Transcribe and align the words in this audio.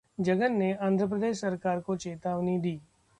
जगन 0.19 0.53
ने 0.53 0.71
आंध्र 0.75 1.07
प्रदेश 1.07 1.39
सरकार 1.41 1.79
को 1.79 1.95
चेतावनी 1.97 2.57
दी 2.59 2.79